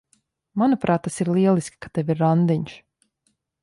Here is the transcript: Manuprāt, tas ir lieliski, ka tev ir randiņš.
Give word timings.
Manuprāt, 0.61 1.03
tas 1.09 1.19
ir 1.25 1.31
lieliski, 1.37 1.79
ka 1.87 1.93
tev 1.99 2.13
ir 2.15 2.21
randiņš. 2.25 2.77